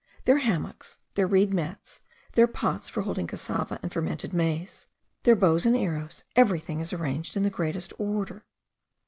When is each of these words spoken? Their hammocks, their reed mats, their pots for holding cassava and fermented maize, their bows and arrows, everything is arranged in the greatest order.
Their 0.25 0.39
hammocks, 0.39 0.97
their 1.13 1.27
reed 1.27 1.53
mats, 1.53 2.01
their 2.33 2.47
pots 2.47 2.89
for 2.89 3.01
holding 3.03 3.27
cassava 3.27 3.79
and 3.83 3.93
fermented 3.93 4.33
maize, 4.33 4.87
their 5.21 5.35
bows 5.35 5.63
and 5.67 5.77
arrows, 5.77 6.23
everything 6.35 6.79
is 6.79 6.91
arranged 6.91 7.37
in 7.37 7.43
the 7.43 7.51
greatest 7.51 7.93
order. 7.99 8.43